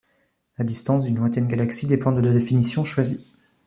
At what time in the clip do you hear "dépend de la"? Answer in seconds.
1.85-2.31